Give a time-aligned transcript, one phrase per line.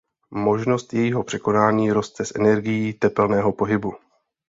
[0.31, 3.93] Možnost jejího překonání roste s energií tepelného pohybu.